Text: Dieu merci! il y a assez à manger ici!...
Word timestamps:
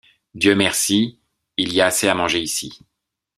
Dieu 0.33 0.55
merci! 0.55 1.19
il 1.57 1.73
y 1.73 1.79
a 1.79 1.85
assez 1.85 2.07
à 2.07 2.15
manger 2.15 2.39
ici!... 2.39 2.79